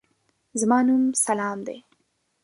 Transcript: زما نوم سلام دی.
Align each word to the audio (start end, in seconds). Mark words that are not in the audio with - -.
زما 0.59 0.79
نوم 0.87 1.03
سلام 1.25 1.57
دی. 1.67 1.77